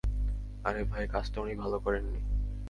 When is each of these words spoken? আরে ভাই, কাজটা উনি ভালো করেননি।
আরে 0.63 0.81
ভাই, 0.83 1.05
কাজটা 1.07 1.37
উনি 1.41 1.55
ভালো 1.55 1.77
করেননি। 1.79 2.19